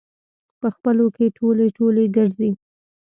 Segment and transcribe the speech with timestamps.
[0.59, 2.49] په خپلو کې ټولی ټولی ګرځي.